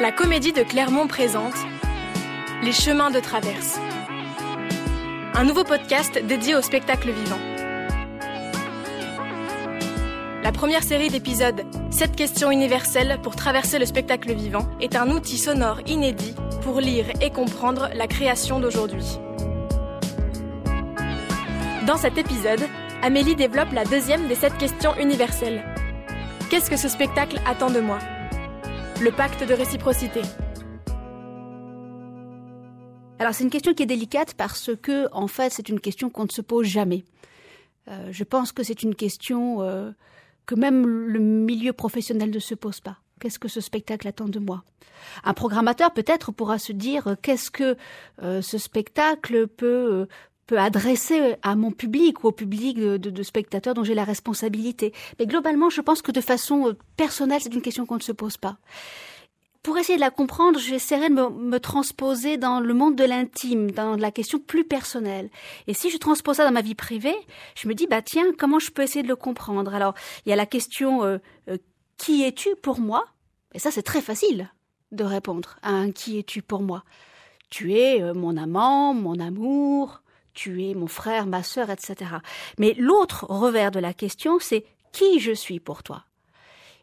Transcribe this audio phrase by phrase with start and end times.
[0.00, 1.56] La comédie de Clermont présente
[2.62, 3.80] Les chemins de traverse.
[5.34, 7.38] Un nouveau podcast dédié au spectacle vivant.
[10.44, 15.36] La première série d'épisodes 7 questions universelles pour traverser le spectacle vivant est un outil
[15.36, 19.18] sonore inédit pour lire et comprendre la création d'aujourd'hui.
[21.88, 22.62] Dans cet épisode,
[23.02, 25.64] Amélie développe la deuxième des 7 questions universelles.
[26.50, 27.98] Qu'est-ce que ce spectacle attend de moi?
[29.00, 30.22] Le pacte de réciprocité.
[33.20, 36.24] Alors c'est une question qui est délicate parce que en fait c'est une question qu'on
[36.24, 37.04] ne se pose jamais.
[37.88, 39.92] Euh, je pense que c'est une question euh,
[40.46, 42.98] que même le milieu professionnel ne se pose pas.
[43.20, 44.64] Qu'est-ce que ce spectacle attend de moi?
[45.22, 47.76] Un programmateur peut-être pourra se dire euh, qu'est-ce que
[48.20, 50.08] ce spectacle peut
[50.48, 54.92] peut adresser à mon public ou au public de, spectateurs dont j'ai la responsabilité.
[55.18, 58.36] Mais globalement, je pense que de façon personnelle, c'est une question qu'on ne se pose
[58.36, 58.56] pas
[59.64, 63.96] pour essayer de la comprendre, j'essaierai de me, transposer dans le monde de l'intime, dans
[63.96, 65.28] la question plus personnelle.
[65.66, 67.16] Et si je transpose ça dans ma vie privée,
[67.54, 69.74] je me dis, bah tiens, comment je peux essayer de le comprendre?
[69.74, 69.92] Alors,
[70.24, 71.18] il y a la question, euh,
[71.50, 71.58] euh,
[71.98, 73.04] qui es-tu pour moi?
[73.52, 74.48] Et ça, c'est très facile
[74.90, 76.84] de répondre à un qui es-tu pour moi?
[77.50, 80.02] Tu es euh, mon amant, mon amour,
[80.38, 82.12] tu es mon frère, ma sœur, etc.
[82.58, 86.04] Mais l'autre revers de la question, c'est qui je suis pour toi?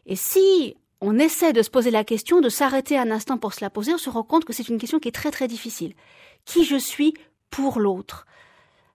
[0.04, 3.62] Et si on essaie de se poser la question, de s'arrêter un instant pour se
[3.62, 5.94] la poser, on se rend compte que c'est une question qui est très très difficile.
[6.44, 7.14] Qui je suis
[7.48, 8.26] pour l'autre?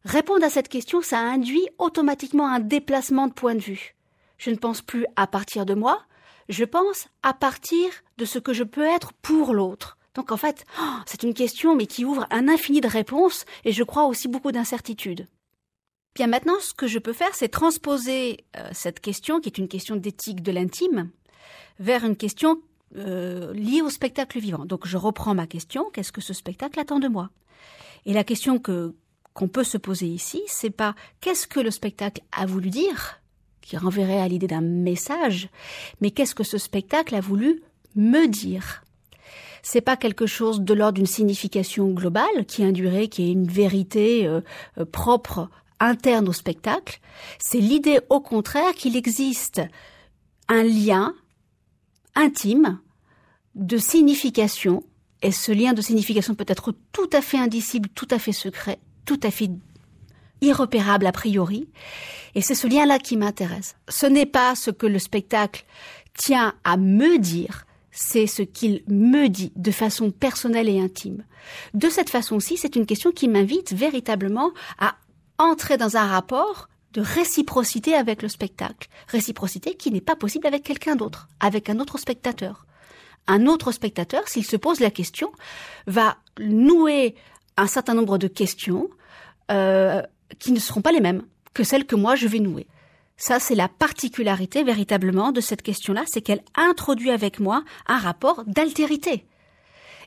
[0.05, 3.95] Répondre à cette question, ça induit automatiquement un déplacement de point de vue.
[4.37, 6.03] Je ne pense plus à partir de moi,
[6.49, 9.97] je pense à partir de ce que je peux être pour l'autre.
[10.15, 13.71] Donc en fait, oh, c'est une question mais qui ouvre un infini de réponses et
[13.71, 15.27] je crois aussi beaucoup d'incertitudes.
[16.15, 19.69] Bien maintenant, ce que je peux faire, c'est transposer euh, cette question, qui est une
[19.69, 21.09] question d'éthique de l'intime,
[21.79, 22.61] vers une question
[22.97, 24.65] euh, liée au spectacle vivant.
[24.65, 27.29] Donc je reprends ma question, qu'est-ce que ce spectacle attend de moi?
[28.05, 28.93] Et la question que
[29.33, 33.21] qu'on peut se poser ici, c'est pas qu'est-ce que le spectacle a voulu dire,
[33.61, 35.47] qui renverrait à l'idée d'un message,
[36.01, 37.61] mais qu'est-ce que ce spectacle a voulu
[37.95, 38.83] me dire?
[39.63, 44.27] C'est pas quelque chose de l'ordre d'une signification globale qui induirait qui est une vérité
[44.27, 44.41] euh,
[44.77, 45.49] euh, propre
[45.79, 46.99] interne au spectacle.
[47.39, 49.61] C'est l'idée au contraire qu'il existe
[50.47, 51.13] un lien
[52.15, 52.79] intime
[53.55, 54.83] de signification,
[55.21, 58.79] et ce lien de signification peut être tout à fait indicible, tout à fait secret,
[59.05, 59.49] tout à fait
[60.41, 61.67] irrepérable a priori,
[62.35, 63.75] et c'est ce lien-là qui m'intéresse.
[63.89, 65.65] Ce n'est pas ce que le spectacle
[66.17, 71.23] tient à me dire, c'est ce qu'il me dit de façon personnelle et intime.
[71.73, 74.95] De cette façon-ci, c'est une question qui m'invite véritablement à
[75.37, 78.89] entrer dans un rapport de réciprocité avec le spectacle.
[79.07, 82.65] Réciprocité qui n'est pas possible avec quelqu'un d'autre, avec un autre spectateur.
[83.27, 85.31] Un autre spectateur, s'il se pose la question,
[85.87, 87.15] va nouer
[87.57, 88.89] un certain nombre de questions
[89.51, 90.01] euh,
[90.39, 91.23] qui ne seront pas les mêmes
[91.53, 92.67] que celles que moi je vais nouer.
[93.21, 98.43] Ça, c'est la particularité véritablement de cette question-là, c'est qu'elle introduit avec moi un rapport
[98.47, 99.25] d'altérité.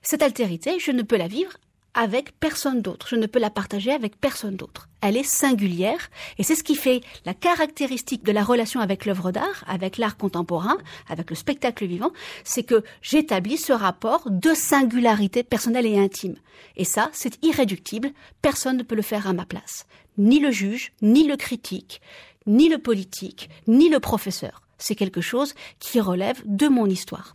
[0.03, 1.53] Cette altérité, je ne peux la vivre
[1.95, 3.07] avec personne d'autre.
[3.09, 4.89] Je ne peux la partager avec personne d'autre.
[5.01, 9.31] Elle est singulière et c'est ce qui fait la caractéristique de la relation avec l'œuvre
[9.31, 10.77] d'art, avec l'art contemporain,
[11.09, 12.11] avec le spectacle vivant,
[12.43, 16.35] c'est que j'établis ce rapport de singularité personnelle et intime.
[16.77, 18.11] Et ça, c'est irréductible.
[18.43, 19.87] Personne ne peut le faire à ma place.
[20.19, 22.01] Ni le juge, ni le critique,
[22.47, 24.63] ni le politique, ni le professeur.
[24.79, 27.33] C'est quelque chose qui relève de mon histoire.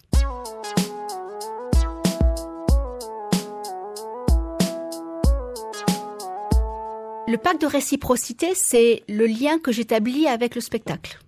[7.28, 11.20] Le pacte de réciprocité, c'est le lien que j'établis avec le spectacle.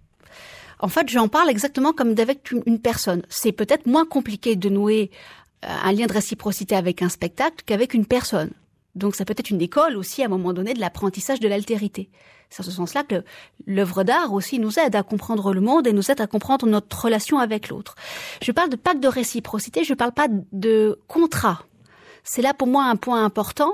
[0.79, 3.21] En fait, j'en parle exactement comme d'avec une personne.
[3.29, 5.11] C'est peut-être moins compliqué de nouer
[5.63, 8.49] euh, un lien de réciprocité avec un spectacle qu'avec une personne.
[8.95, 12.09] Donc ça peut être une école aussi à un moment donné de l'apprentissage de l'altérité.
[12.49, 13.23] C'est en ce sens-là que
[13.65, 17.05] l'œuvre d'art aussi nous aide à comprendre le monde et nous aide à comprendre notre
[17.05, 17.95] relation avec l'autre.
[18.41, 21.63] Je parle de pacte de réciprocité, je ne parle pas de contrat.
[22.23, 23.73] C'est là pour moi un point important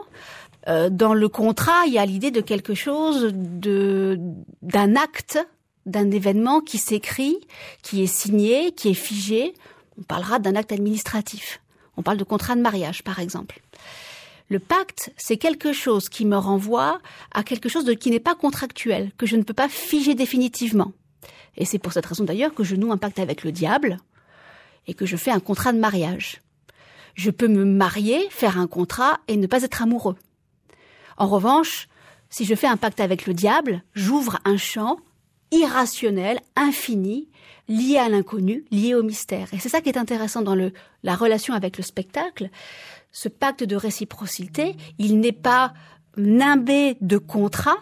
[0.68, 4.19] euh, dans le contrat, il y a l'idée de quelque chose, de
[4.62, 5.40] d'un acte,
[5.86, 7.38] d'un événement qui s'écrit,
[7.84, 9.54] qui est signé, qui est figé.
[9.98, 11.62] On parlera d'un acte administratif.
[11.96, 13.62] On parle de contrat de mariage, par exemple.
[14.50, 17.02] Le pacte, c'est quelque chose qui me renvoie
[17.34, 20.94] à quelque chose de, qui n'est pas contractuel, que je ne peux pas figer définitivement.
[21.58, 23.98] Et c'est pour cette raison d'ailleurs que je noue un pacte avec le diable
[24.86, 26.42] et que je fais un contrat de mariage.
[27.16, 30.16] Je peux me marier, faire un contrat et ne pas être amoureux.
[31.18, 31.88] En revanche,
[32.30, 34.98] si je fais un pacte avec le diable, j'ouvre un champ
[35.52, 37.30] irrationnel, infini,
[37.68, 39.48] lié à l'inconnu, lié au mystère.
[39.54, 40.74] Et c'est ça qui est intéressant dans le,
[41.04, 42.50] la relation avec le spectacle.
[43.19, 45.74] Ce pacte de réciprocité, il n'est pas
[46.18, 47.78] nimbé de contrat,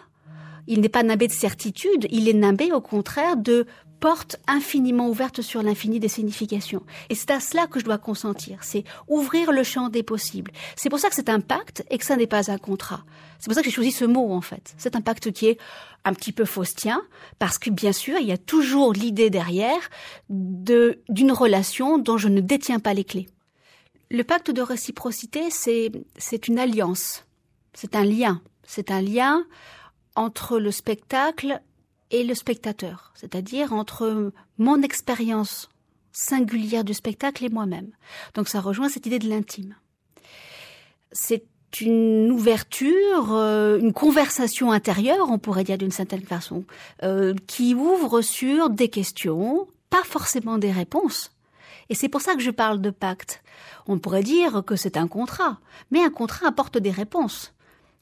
[0.66, 3.66] il n'est pas nimbé de certitude, il est nimbé au contraire de
[4.00, 6.84] porte infiniment ouverte sur l'infini des significations.
[7.10, 10.52] Et c'est à cela que je dois consentir, c'est ouvrir le champ des possibles.
[10.74, 13.04] C'est pour ça que c'est un pacte et que ça n'est pas un contrat.
[13.38, 14.74] C'est pour ça que j'ai choisi ce mot en fait.
[14.78, 15.58] C'est un pacte qui est
[16.06, 17.02] un petit peu faustien
[17.38, 19.90] parce que bien sûr, il y a toujours l'idée derrière
[20.30, 23.28] de d'une relation dont je ne détiens pas les clés.
[24.10, 27.24] Le pacte de réciprocité, c'est une alliance.
[27.74, 28.40] C'est un lien.
[28.62, 29.44] C'est un lien
[30.14, 31.60] entre le spectacle
[32.10, 35.68] et le spectateur, c'est-à-dire entre mon expérience
[36.12, 37.90] singulière du spectacle et moi-même.
[38.34, 39.74] Donc ça rejoint cette idée de l'intime.
[41.12, 41.44] C'est
[41.80, 46.64] une ouverture, euh, une conversation intérieure, on pourrait dire d'une certaine façon,
[47.02, 51.35] euh, qui ouvre sur des questions, pas forcément des réponses.
[51.88, 53.42] Et c'est pour ça que je parle de pacte.
[53.86, 55.60] On pourrait dire que c'est un contrat,
[55.90, 57.54] mais un contrat apporte des réponses.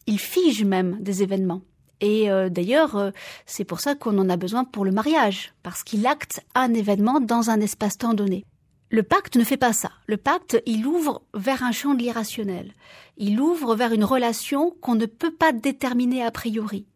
[0.07, 1.63] Il fige même des événements.
[2.01, 3.11] Et euh, d'ailleurs, euh,
[3.47, 7.21] c'est pour ça qu'on en a besoin pour le mariage, parce qu'il acte un événement
[7.21, 8.45] dans un espace-temps donné.
[8.91, 9.91] Le pacte ne fait pas ça.
[10.07, 12.73] Le pacte, il ouvre vers un champ de l'irrationnel.
[13.17, 16.87] Il ouvre vers une relation qu'on ne peut pas déterminer a priori.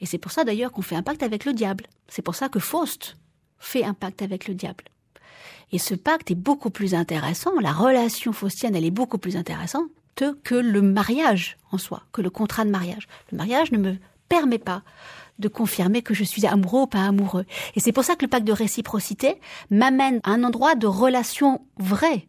[0.00, 1.86] Et c'est pour ça d'ailleurs qu'on fait un pacte avec le diable.
[2.08, 3.16] C'est pour ça que Faust
[3.58, 4.84] fait un pacte avec le diable.
[5.72, 9.90] Et ce pacte est beaucoup plus intéressant, la relation faustienne, elle est beaucoup plus intéressante
[10.42, 13.06] que le mariage en soi, que le contrat de mariage.
[13.30, 13.96] Le mariage ne me
[14.28, 14.82] permet pas
[15.38, 17.44] de confirmer que je suis amoureux ou pas amoureux.
[17.74, 19.38] Et c'est pour ça que le pacte de réciprocité
[19.70, 22.26] m'amène à un endroit de relation vraie.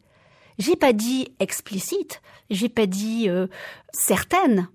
[0.60, 3.48] J'ai pas dit explicite, j'ai pas dit euh,
[3.94, 4.68] certaine,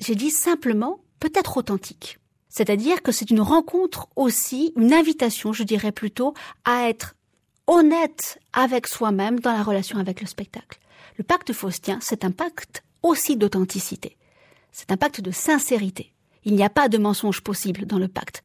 [0.00, 2.18] j'ai dit simplement peut-être authentique.
[2.48, 6.34] C'est-à-dire que c'est une rencontre aussi, une invitation, je dirais plutôt,
[6.64, 7.14] à être
[7.66, 10.78] honnête avec soi-même dans la relation avec le spectacle.
[11.18, 14.16] Le pacte faustien, c'est un pacte aussi d'authenticité.
[14.70, 16.12] C'est un pacte de sincérité.
[16.44, 18.42] Il n'y a pas de mensonge possible dans le pacte.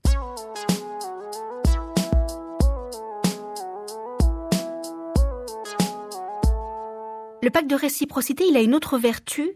[7.42, 9.52] Le pacte de réciprocité, il a une autre vertu,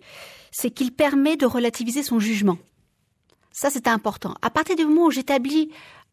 [0.52, 2.58] c'est qu'il permet de relativiser son jugement.
[3.52, 4.34] Ça, c'est important.
[4.42, 5.72] À partir du moment où j'établis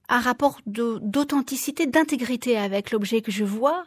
[0.09, 3.85] un rapport d'authenticité, d'intégrité avec l'objet que je vois,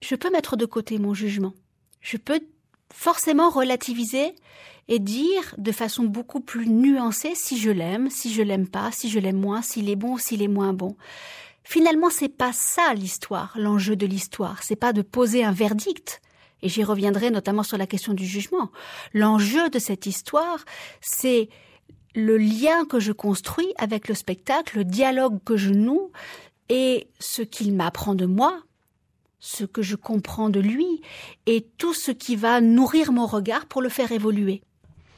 [0.00, 1.52] je peux mettre de côté mon jugement.
[2.00, 2.40] Je peux
[2.92, 4.34] forcément relativiser
[4.88, 9.10] et dire de façon beaucoup plus nuancée si je l'aime, si je l'aime pas, si
[9.10, 10.96] je l'aime moins, s'il est bon s'il est moins bon.
[11.64, 14.62] Finalement, c'est pas ça l'histoire, l'enjeu de l'histoire.
[14.62, 16.22] C'est pas de poser un verdict.
[16.62, 18.70] Et j'y reviendrai notamment sur la question du jugement.
[19.12, 20.64] L'enjeu de cette histoire,
[21.02, 21.50] c'est
[22.18, 26.10] le lien que je construis avec le spectacle, le dialogue que je noue
[26.68, 28.60] et ce qu'il m'apprend de moi,
[29.38, 31.00] ce que je comprends de lui
[31.46, 34.62] et tout ce qui va nourrir mon regard pour le faire évoluer.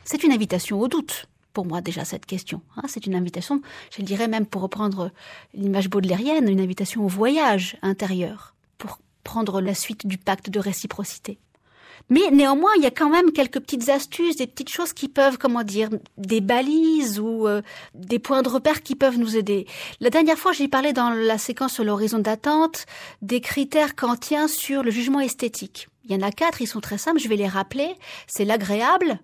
[0.05, 2.61] C'est une invitation au doute, pour moi déjà cette question.
[2.77, 2.83] Hein.
[2.87, 3.63] c'est une invitation,
[3.97, 5.11] je dirais même pour reprendre
[5.55, 11.39] l'image baudelairienne, une invitation au voyage intérieur, pour prendre la suite du pacte de réciprocité.
[12.09, 15.39] Mais néanmoins, il y a quand même quelques petites astuces, des petites choses qui peuvent,
[15.39, 17.63] comment dire, des balises ou euh,
[17.95, 19.67] des points de repère qui peuvent nous aider.
[20.01, 22.87] La dernière fois, j'ai parlé dans la séquence sur l'horizon d'attente
[23.23, 25.89] des critères kantiens sur le jugement esthétique.
[26.05, 27.95] Il y en a quatre, ils sont très simples, je vais les rappeler.
[28.27, 29.21] C'est l'agréable,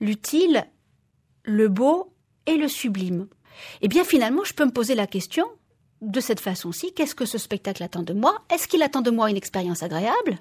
[0.00, 0.66] l'utile,
[1.42, 2.12] le beau
[2.46, 3.26] et le sublime.
[3.80, 5.46] Eh bien, finalement, je peux me poser la question
[6.00, 6.92] de cette façon-ci.
[6.94, 8.42] Qu'est-ce que ce spectacle attend de moi?
[8.50, 10.38] Est-ce qu'il attend de moi une expérience agréable?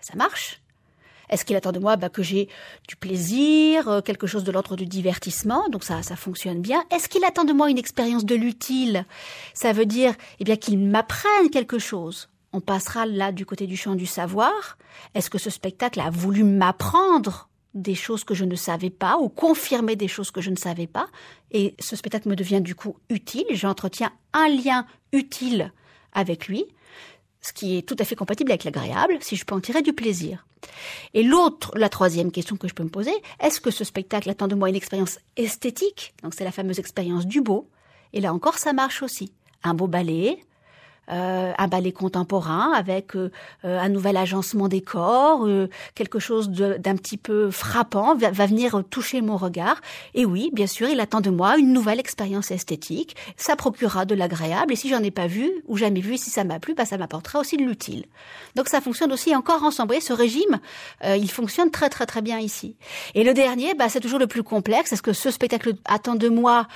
[0.00, 0.59] Ça marche?
[1.30, 1.96] Est-ce qu'il attend de moi?
[1.96, 2.48] Bah, que j'ai
[2.86, 6.84] du plaisir, euh, quelque chose de l'ordre du divertissement Donc ça, ça fonctionne bien.
[6.90, 9.06] Est-ce qu'il attend de moi une expérience de l'utile?
[9.54, 12.28] Ça veut dire eh bien qu'il m'apprenne quelque chose.
[12.52, 14.76] On passera là du côté du champ du savoir.
[15.14, 19.28] Est-ce que ce spectacle a voulu m'apprendre des choses que je ne savais pas ou
[19.28, 21.06] confirmer des choses que je ne savais pas?
[21.52, 23.46] Et ce spectacle me devient du coup utile.
[23.50, 25.72] J'entretiens un lien utile
[26.12, 26.64] avec lui,
[27.40, 29.92] ce qui est tout à fait compatible avec l'agréable, si je peux en tirer du
[29.92, 30.46] plaisir.
[31.14, 34.48] Et l'autre, la troisième question que je peux me poser, est-ce que ce spectacle attend
[34.48, 36.14] de moi une expérience esthétique?
[36.22, 37.68] Donc c'est la fameuse expérience du beau.
[38.12, 39.32] Et là encore, ça marche aussi.
[39.62, 40.38] Un beau ballet,
[41.10, 43.30] un ballet contemporain avec euh,
[43.64, 45.46] euh, un nouvel agencement des corps,
[45.94, 49.80] quelque chose d'un petit peu frappant va, va, venir toucher mon regard.
[50.14, 53.16] Et oui, bien sûr, il attend de moi une nouvelle expérience esthétique.
[53.36, 54.72] Ça procurera de l'agréable.
[54.72, 56.98] Et si j'en ai pas vu ou jamais vu, si ça m'a plu, bah, ça
[56.98, 58.04] m'apportera aussi de l'utile.
[58.54, 59.88] Donc ça fonctionne aussi encore ensemble.
[59.88, 60.60] Voyez, ce régime,
[61.04, 62.76] il fonctionne très très très bien ici.
[63.14, 64.92] Et le dernier, bah, c'est toujours le plus complexe.
[64.92, 66.66] Est-ce que ce spectacle attend de moi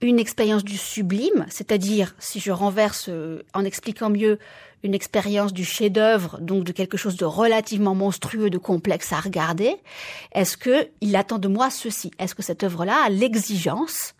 [0.00, 4.38] une expérience du sublime, c'est-à-dire, si je renverse euh, en expliquant mieux,
[4.82, 9.74] une expérience du chef-d'œuvre, donc de quelque chose de relativement monstrueux, de complexe à regarder,
[10.32, 12.10] est-ce que il attend de moi ceci?
[12.18, 14.14] Est-ce que cette œuvre-là a l'exigence,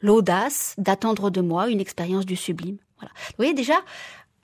[0.00, 2.78] l'audace d'attendre de moi une expérience du sublime?
[2.98, 3.12] Voilà.
[3.14, 3.76] Vous voyez déjà,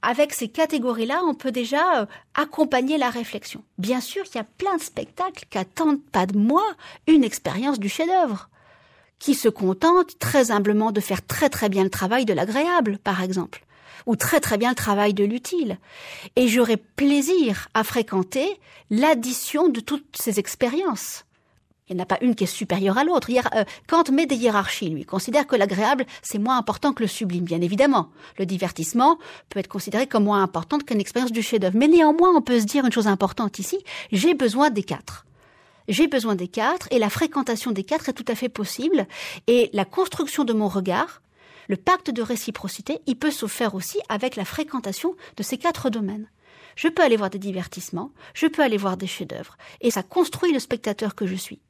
[0.02, 3.64] avec ces catégories-là, on peut déjà euh, accompagner la réflexion.
[3.78, 6.62] Bien sûr, il y a plein de spectacles qui attendent pas de moi
[7.06, 8.50] une expérience du chef-d'œuvre
[9.24, 13.22] qui se contente très humblement de faire très très bien le travail de l'agréable, par
[13.22, 13.64] exemple,
[14.04, 15.78] ou très très bien le travail de l'utile.
[16.36, 21.24] Et j'aurais plaisir à fréquenter l'addition de toutes ces expériences.
[21.88, 23.30] Il n'y en a pas une qui est supérieure à l'autre.
[23.30, 25.06] Euh, Kant met des hiérarchies, lui.
[25.06, 28.10] considère que l'agréable, c'est moins important que le sublime, bien évidemment.
[28.38, 31.78] Le divertissement peut être considéré comme moins important qu'une expérience du chef-d'œuvre.
[31.78, 33.78] Mais néanmoins, on peut se dire une chose importante ici.
[34.12, 35.24] J'ai besoin des quatre
[35.88, 39.06] j'ai besoin des quatre et la fréquentation des quatre est tout à fait possible
[39.46, 41.22] et la construction de mon regard,
[41.68, 45.90] le pacte de réciprocité, il peut se faire aussi avec la fréquentation de ces quatre
[45.90, 46.28] domaines.
[46.76, 50.52] Je peux aller voir des divertissements, je peux aller voir des chefs-d'œuvre et ça construit
[50.52, 51.60] le spectateur que je suis.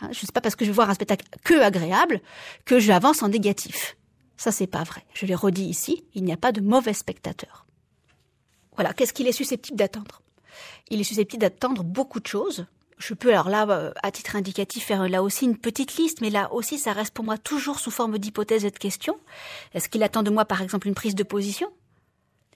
[0.00, 2.20] Hein, je ne sais pas parce que je vais voir un spectacle que agréable
[2.64, 3.96] que j'avance en négatif.
[4.36, 5.04] Ça, c'est pas vrai.
[5.14, 7.66] Je l'ai redit ici, il n'y a pas de mauvais spectateur.
[8.74, 10.22] Voilà, qu'est-ce qu'il est susceptible d'attendre?
[10.90, 12.66] Il est susceptible d'attendre beaucoup de choses,
[12.98, 16.30] je peux alors là, euh, à titre indicatif, faire là aussi une petite liste, mais
[16.30, 19.18] là aussi, ça reste pour moi toujours sous forme d'hypothèse et de question.
[19.72, 21.68] Est-ce qu'il attend de moi, par exemple, une prise de position?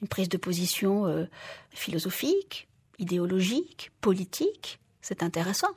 [0.00, 1.26] Une prise de position euh,
[1.70, 2.68] philosophique,
[2.98, 4.78] idéologique, politique?
[5.00, 5.70] C'est intéressant.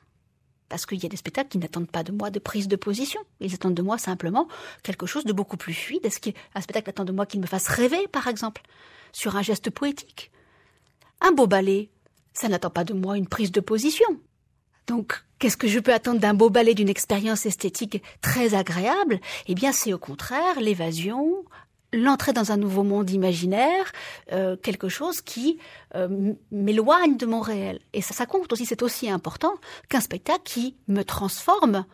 [0.69, 3.19] Parce qu'il y a des spectacles qui n'attendent pas de moi de prise de position.
[3.39, 4.47] Ils attendent de moi simplement
[4.83, 6.05] quelque chose de beaucoup plus fluide.
[6.05, 8.61] Est-ce qu'un spectacle attend de moi qu'il me fasse rêver, par exemple,
[9.11, 10.31] sur un geste poétique?
[11.19, 11.89] Un beau ballet,
[12.33, 14.07] ça n'attend pas de moi une prise de position.
[14.87, 19.19] Donc, qu'est-ce que je peux attendre d'un beau ballet, d'une expérience esthétique très agréable?
[19.47, 21.45] Eh bien, c'est au contraire l'évasion,
[21.93, 23.91] l'entrée dans un nouveau monde imaginaire,
[24.31, 25.59] euh, quelque chose qui
[25.95, 27.79] euh, m'éloigne de mon réel.
[27.93, 29.53] Et ça, ça compte aussi, c'est aussi important
[29.89, 31.85] qu'un spectacle qui me transforme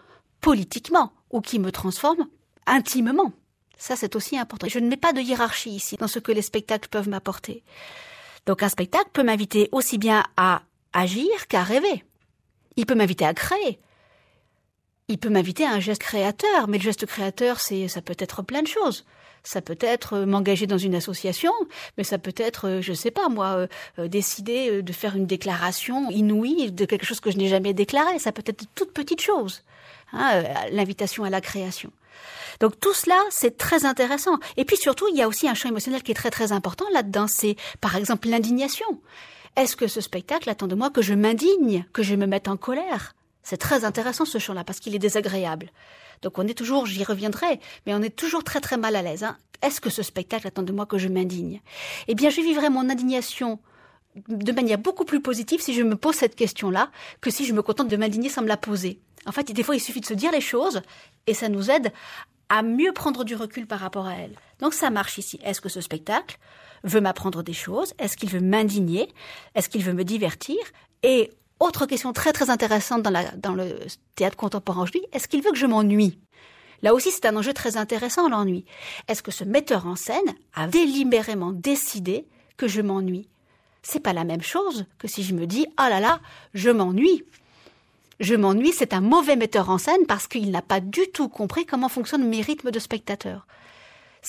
[0.41, 2.27] politiquement ou qui me transforme
[2.65, 3.32] intimement.
[3.77, 4.67] Ça, c'est aussi important.
[4.67, 7.63] Je ne mets pas de hiérarchie ici dans ce que les spectacles peuvent m'apporter.
[8.46, 10.62] Donc un spectacle peut m'inviter aussi bien à
[10.94, 12.03] agir qu'à rêver.
[12.77, 13.79] Il peut m'inviter à créer.
[15.10, 18.43] Il peut m'inviter à un geste créateur, mais le geste créateur, c'est, ça peut être
[18.43, 19.05] plein de choses.
[19.43, 21.53] Ça peut être euh, m'engager dans une association,
[21.98, 23.67] mais ça peut être, euh, je sais pas moi,
[23.98, 28.19] euh, décider de faire une déclaration inouïe de quelque chose que je n'ai jamais déclaré.
[28.19, 29.63] Ça peut être de toutes petites choses.
[30.13, 31.91] Hein, l'invitation à la création.
[32.60, 34.38] Donc tout cela, c'est très intéressant.
[34.55, 36.86] Et puis surtout, il y a aussi un champ émotionnel qui est très très important
[36.93, 37.27] là-dedans.
[37.27, 38.88] C'est par exemple l'indignation.
[39.57, 42.57] Est-ce que ce spectacle attend de moi que je m'indigne, que je me mette en
[42.57, 43.15] colère?
[43.41, 45.71] C'est très intéressant ce champ-là parce qu'il est désagréable.
[46.21, 49.23] Donc on est toujours, j'y reviendrai, mais on est toujours très très mal à l'aise.
[49.23, 49.35] Hein.
[49.63, 51.61] Est-ce que ce spectacle attend de moi que je m'indigne?
[52.07, 53.57] Eh bien, je vivrai mon indignation
[54.27, 57.63] de manière beaucoup plus positive si je me pose cette question-là que si je me
[57.63, 58.99] contente de m'indigner sans me la poser.
[59.25, 60.83] En fait, des fois, il suffit de se dire les choses
[61.25, 61.91] et ça nous aide
[62.49, 64.35] à mieux prendre du recul par rapport à elles.
[64.59, 65.39] Donc ça marche ici.
[65.43, 66.37] Est-ce que ce spectacle
[66.84, 69.10] veut m'apprendre des choses Est-ce qu'il veut m'indigner
[69.55, 70.57] Est-ce qu'il veut me divertir
[71.03, 73.79] Et autre question très très intéressante dans, le
[74.15, 76.19] théâtre contemporain aujourd'hui, est-ce qu'il veut que je m'ennuie?
[76.84, 78.65] Là aussi, c'est un enjeu très intéressant, l'ennui.
[79.07, 83.27] Est-ce que ce metteur en scène a délibérément décidé que je m'ennuie?
[83.81, 86.19] C'est pas la même chose que si je me dis, ah là là,
[86.53, 87.24] je m'ennuie.
[88.19, 91.65] Je m'ennuie, c'est un mauvais metteur en scène parce qu'il n'a pas du tout compris
[91.65, 93.48] comment fonctionnent mes rythmes de spectateur.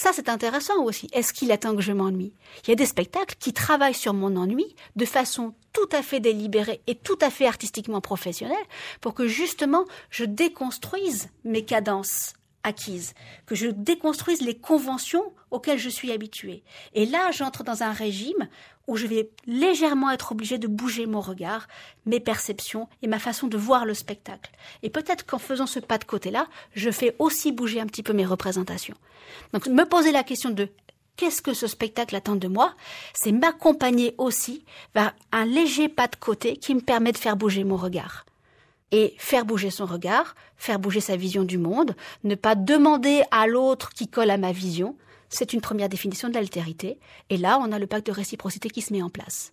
[0.00, 1.08] Ça, c'est intéressant aussi.
[1.12, 2.32] Est-ce qu'il attend que je m'ennuie?
[2.62, 6.20] Il y a des spectacles qui travaillent sur mon ennui de façon tout à fait
[6.20, 8.56] délibérée et tout à fait artistiquement professionnelle
[9.00, 13.14] pour que justement je déconstruise mes cadences acquises,
[13.46, 16.62] que je déconstruise les conventions auxquelles je suis habituée.
[16.94, 18.48] Et là, j'entre dans un régime
[18.86, 21.68] où je vais légèrement être obligée de bouger mon regard,
[22.06, 24.50] mes perceptions et ma façon de voir le spectacle.
[24.82, 28.14] Et peut-être qu'en faisant ce pas de côté-là, je fais aussi bouger un petit peu
[28.14, 28.96] mes représentations.
[29.52, 30.68] Donc me poser la question de
[31.16, 32.74] qu'est-ce que ce spectacle attend de moi,
[33.12, 37.64] c'est m'accompagner aussi vers un léger pas de côté qui me permet de faire bouger
[37.64, 38.24] mon regard.
[38.90, 43.46] Et faire bouger son regard, faire bouger sa vision du monde, ne pas demander à
[43.46, 44.96] l'autre qui colle à ma vision,
[45.28, 46.98] c'est une première définition de l'altérité.
[47.28, 49.52] Et là, on a le pacte de réciprocité qui se met en place.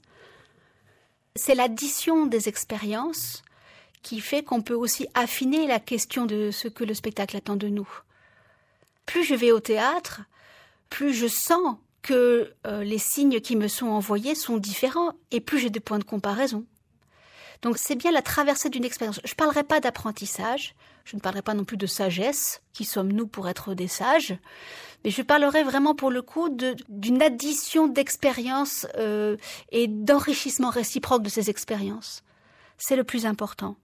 [1.35, 3.43] C'est l'addition des expériences
[4.01, 7.67] qui fait qu'on peut aussi affiner la question de ce que le spectacle attend de
[7.67, 7.89] nous.
[9.05, 10.21] Plus je vais au théâtre,
[10.89, 15.57] plus je sens que euh, les signes qui me sont envoyés sont différents et plus
[15.57, 16.65] j'ai des points de comparaison.
[17.65, 19.19] Donc c'est bien la traversée d'une expérience.
[19.25, 23.25] Je ne parlerai pas d'apprentissage, je ne parlerai pas non plus de sagesse, qui sommes-nous
[23.25, 24.37] pour être des sages,
[25.03, 26.55] mais je parlerai vraiment pour le coup
[26.89, 29.35] d'une addition d'expériences euh,
[29.71, 32.23] et d'enrichissement réciproque de ces expériences.
[32.77, 33.77] C'est le plus important.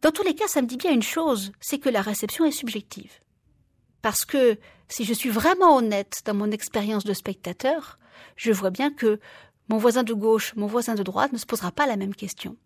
[0.00, 2.50] Dans tous les cas, ça me dit bien une chose, c'est que la réception est
[2.50, 3.12] subjective.
[4.00, 4.56] Parce que
[4.88, 7.98] si je suis vraiment honnête dans mon expérience de spectateur,
[8.36, 9.20] je vois bien que
[9.68, 12.56] mon voisin de gauche, mon voisin de droite ne se posera pas la même question.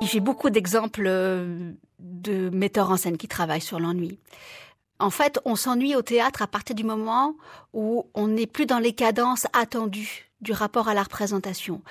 [0.00, 4.18] J'ai beaucoup d'exemples euh, de metteurs en scène qui travaillent sur l'ennui.
[4.98, 7.36] En fait, on s'ennuie au théâtre à partir du moment
[7.74, 11.82] où on n'est plus dans les cadences attendues du rapport à la représentation.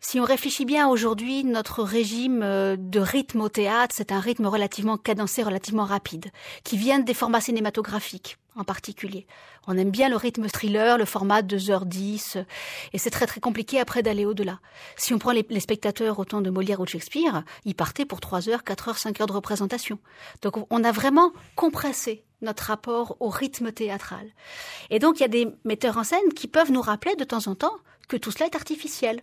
[0.00, 4.46] Si on réfléchit bien aujourd'hui, notre régime euh, de rythme au théâtre, c'est un rythme
[4.46, 6.26] relativement cadencé, relativement rapide,
[6.62, 9.26] qui vient des formats cinématographiques en particulier.
[9.66, 12.44] On aime bien le rythme thriller, le format 2h10,
[12.92, 14.58] et c'est très très compliqué après d'aller au-delà.
[14.96, 18.20] Si on prend les, spectateurs au temps de Molière ou de Shakespeare, ils partaient pour
[18.20, 19.98] 3 heures, 4 heures, 5 heures de représentation.
[20.42, 24.26] Donc on a vraiment compressé notre rapport au rythme théâtral.
[24.90, 27.46] Et donc il y a des metteurs en scène qui peuvent nous rappeler de temps
[27.46, 27.76] en temps
[28.08, 29.22] que tout cela est artificiel.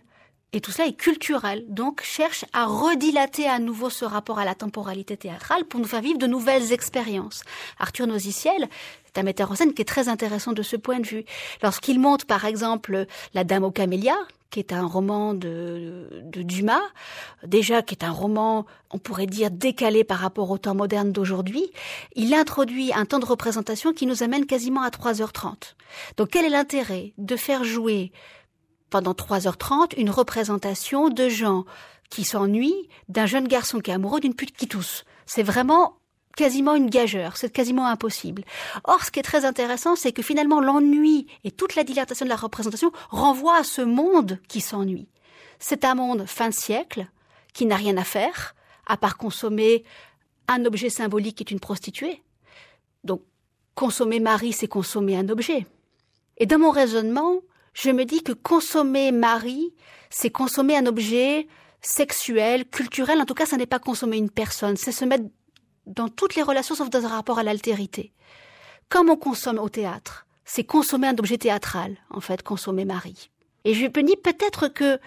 [0.52, 4.54] Et tout cela est culturel, donc cherche à redilater à nouveau ce rapport à la
[4.54, 7.42] temporalité théâtrale pour nous faire vivre de nouvelles expériences.
[7.78, 8.68] Arthur Nosiciel
[9.06, 11.24] est un metteur en scène qui est très intéressant de ce point de vue.
[11.62, 14.16] Lorsqu'il monte par exemple La Dame aux Camélias,
[14.50, 16.82] qui est un roman de, de, Dumas,
[17.46, 21.70] déjà qui est un roman, on pourrait dire, décalé par rapport au temps moderne d'aujourd'hui,
[22.14, 25.74] il introduit un temps de représentation qui nous amène quasiment à 3h30.
[26.16, 28.12] Donc quel est l'intérêt de faire jouer
[28.90, 31.64] pendant 3h30 une représentation de gens
[32.08, 35.04] qui s'ennuient d'un jeune garçon qui est amoureux d'une pute qui tousse?
[35.26, 35.98] C'est vraiment
[36.36, 38.44] quasiment une gageure, c'est quasiment impossible.
[38.84, 42.30] Or, ce qui est très intéressant, c'est que finalement l'ennui et toute la dilatation de
[42.30, 45.08] la représentation renvoient à ce monde qui s'ennuie.
[45.58, 47.08] C'est un monde fin de siècle,
[47.54, 48.54] qui n'a rien à faire,
[48.86, 49.82] à part consommer
[50.46, 52.22] un objet symbolique qui est une prostituée.
[53.02, 53.22] Donc,
[53.74, 55.66] consommer Marie, c'est consommer un objet.
[56.36, 57.40] Et dans mon raisonnement,
[57.72, 59.72] je me dis que consommer Marie,
[60.10, 61.48] c'est consommer un objet
[61.80, 65.24] sexuel, culturel, en tout cas, ça n'est pas consommer une personne, c'est se mettre
[65.86, 68.12] dans toutes les relations sauf dans un rapport à l'altérité.
[68.88, 73.30] Comme on consomme au théâtre, c'est consommer un objet théâtral, en fait, consommer Marie.
[73.64, 75.00] Et je me dis peut-être que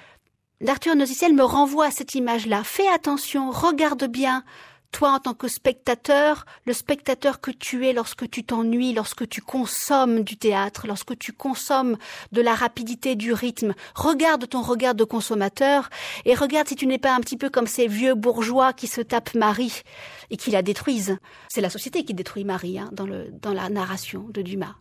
[0.60, 2.64] l'Arthur Nosiciel me renvoie à cette image-là.
[2.64, 4.44] Fais attention, regarde bien
[4.92, 9.42] toi en tant que spectateur, le spectateur que tu es lorsque tu t'ennuies, lorsque tu
[9.42, 11.98] consommes du théâtre, lorsque tu consommes
[12.32, 15.90] de la rapidité du rythme, regarde ton regard de consommateur
[16.26, 19.02] et regarde si tu n'es pas un petit peu comme ces vieux bourgeois qui se
[19.02, 19.84] tapent Marie
[20.30, 21.18] et qui la détruisent.
[21.50, 24.76] C'est la société qui détruit Marie hein, dans, le, dans la narration de Dumas.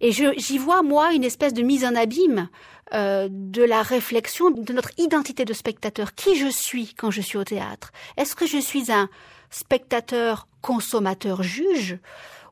[0.00, 2.48] Et j'y vois, moi, une espèce de mise en abîme
[2.92, 6.14] euh, de la réflexion de notre identité de spectateur.
[6.14, 7.92] Qui je suis quand je suis au théâtre?
[8.16, 9.08] Est-ce que je suis un
[9.50, 11.98] spectateur consommateur juge?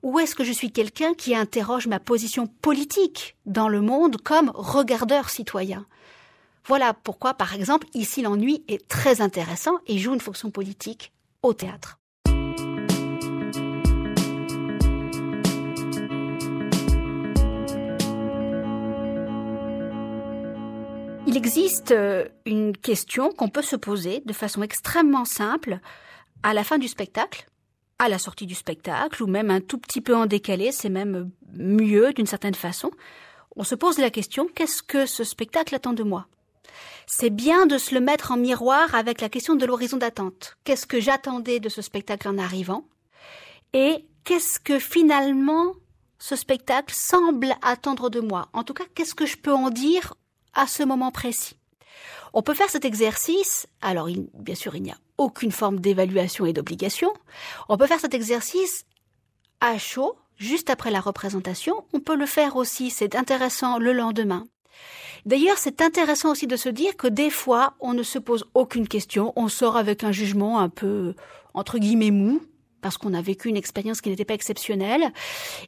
[0.02, 4.52] Ou est-ce que je suis quelqu'un qui interroge ma position politique dans le monde comme
[4.54, 5.86] regardeur citoyen?
[6.64, 11.52] Voilà pourquoi, par exemple, ici l'ennui est très intéressant et joue une fonction politique au
[11.52, 11.98] théâtre.
[21.28, 25.78] Il existe euh, une question qu'on peut se poser de façon extrêmement simple
[26.42, 27.46] à la fin du spectacle,
[27.98, 31.30] à la sortie du spectacle, ou même un tout petit peu en décalé, c'est même
[31.52, 32.90] mieux d'une certaine façon.
[33.56, 36.28] On se pose la question qu'est-ce que ce spectacle attend de moi?
[37.06, 40.56] C'est bien de se le mettre en miroir avec la question de l'horizon d'attente.
[40.64, 42.88] Qu'est-ce que j'attendais de ce spectacle en arrivant?
[43.74, 45.74] Et qu'est-ce que finalement
[46.18, 48.48] ce spectacle semble attendre de moi?
[48.54, 50.14] En tout cas, qu'est-ce que je peux en dire
[50.58, 51.56] à ce moment précis.
[52.34, 56.52] On peut faire cet exercice, alors bien sûr il n'y a aucune forme d'évaluation et
[56.52, 57.12] d'obligation,
[57.68, 58.84] on peut faire cet exercice
[59.60, 64.44] à chaud, juste après la représentation, on peut le faire aussi, c'est intéressant, le lendemain.
[65.26, 68.86] D'ailleurs, c'est intéressant aussi de se dire que des fois, on ne se pose aucune
[68.86, 71.14] question, on sort avec un jugement un peu,
[71.54, 72.40] entre guillemets, mou,
[72.80, 75.12] parce qu'on a vécu une expérience qui n'était pas exceptionnelle,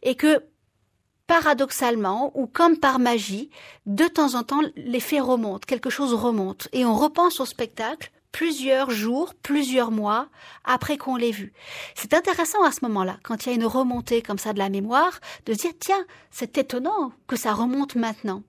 [0.03, 0.44] et que
[1.31, 3.51] paradoxalement ou comme par magie,
[3.87, 8.90] de temps en temps, l'effet remonte, quelque chose remonte, et on repense au spectacle plusieurs
[8.90, 10.27] jours, plusieurs mois
[10.64, 11.53] après qu'on l'ait vu.
[11.95, 14.71] C'est intéressant à ce moment-là, quand il y a une remontée comme ça de la
[14.71, 18.43] mémoire, de dire, tiens, c'est étonnant que ça remonte maintenant.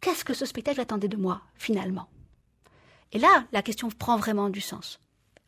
[0.00, 2.08] Qu'est-ce que ce spectacle attendait de moi, finalement?
[3.10, 5.00] Et là, la question prend vraiment du sens.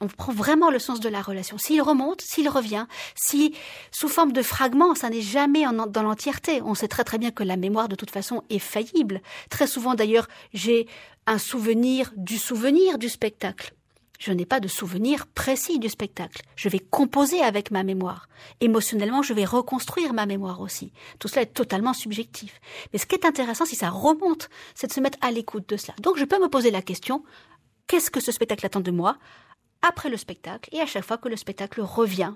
[0.04, 1.58] On prend vraiment le sens de la relation.
[1.58, 3.54] S'il remonte, s'il revient, si
[3.90, 6.60] sous forme de fragments, ça n'est jamais dans l'entièreté.
[6.62, 9.22] On sait très très bien que la mémoire de toute façon est faillible.
[9.50, 10.86] Très souvent d'ailleurs, j'ai
[11.26, 13.72] un souvenir du souvenir du spectacle.
[14.20, 16.42] Je n'ai pas de souvenir précis du spectacle.
[16.56, 18.28] Je vais composer avec ma mémoire.
[18.60, 20.92] Émotionnellement, je vais reconstruire ma mémoire aussi.
[21.18, 22.60] Tout cela est totalement subjectif.
[22.92, 25.76] Mais ce qui est intéressant, si ça remonte, c'est de se mettre à l'écoute de
[25.76, 25.94] cela.
[26.00, 27.24] Donc je peux me poser la question,
[27.86, 29.18] qu'est-ce que ce spectacle attend de moi?
[29.84, 32.32] Après le spectacle et à chaque fois que le spectacle revient.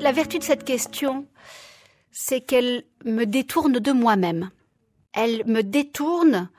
[0.00, 1.26] La vertu de cette question,
[2.10, 4.50] c'est qu'elle me détourne de moi-même.
[5.12, 6.50] Elle me détourne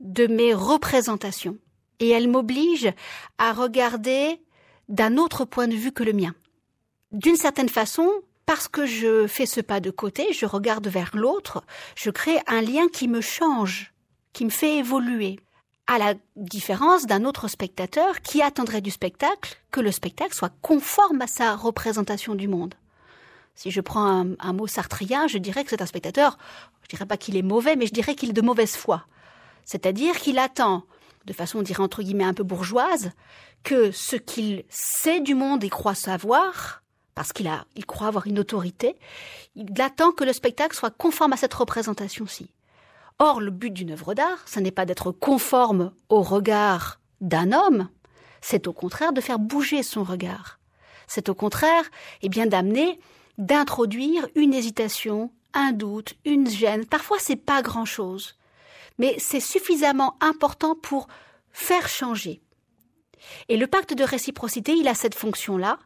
[0.00, 1.56] de mes représentations
[1.98, 2.92] et elle m'oblige
[3.38, 4.42] à regarder
[4.90, 6.34] d'un autre point de vue que le mien.
[7.12, 8.10] D'une certaine façon,
[8.50, 11.62] parce que je fais ce pas de côté, je regarde vers l'autre,
[11.94, 13.92] je crée un lien qui me change,
[14.32, 15.38] qui me fait évoluer.
[15.86, 21.22] À la différence d'un autre spectateur qui attendrait du spectacle que le spectacle soit conforme
[21.22, 22.74] à sa représentation du monde.
[23.54, 26.36] Si je prends un, mot sartrien, je dirais que c'est un spectateur,
[26.82, 29.06] je dirais pas qu'il est mauvais, mais je dirais qu'il est de mauvaise foi.
[29.64, 30.82] C'est-à-dire qu'il attend,
[31.24, 33.12] de façon, on dirait entre guillemets un peu bourgeoise,
[33.62, 36.80] que ce qu'il sait du monde et croit savoir
[37.14, 38.96] parce qu'il a, il croit avoir une autorité,
[39.54, 42.50] il attend que le spectacle soit conforme à cette représentation-ci.
[43.18, 47.88] Or, le but d'une œuvre d'art, ce n'est pas d'être conforme au regard d'un homme,
[48.40, 50.58] c'est au contraire de faire bouger son regard.
[51.06, 51.84] C'est au contraire,
[52.22, 52.98] eh bien, d'amener,
[53.36, 56.86] d'introduire une hésitation, un doute, une gêne.
[56.86, 58.36] Parfois, c'est pas grand chose.
[58.98, 61.08] Mais c'est suffisamment important pour
[61.50, 62.40] faire changer.
[63.48, 65.78] Et le pacte de réciprocité, il a cette fonction-là,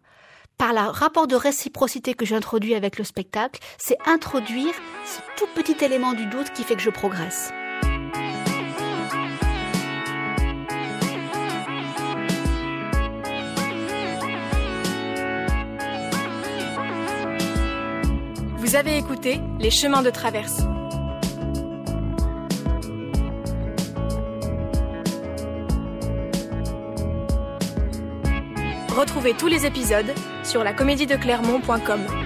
[0.58, 5.84] par le rapport de réciprocité que j'introduis avec le spectacle, c'est introduire ce tout petit
[5.84, 7.52] élément du doute qui fait que je progresse.
[18.58, 20.60] Vous avez écouté Les chemins de traverse.
[28.96, 30.12] Retrouvez tous les épisodes
[30.44, 32.23] sur la comédie de Clermont.com.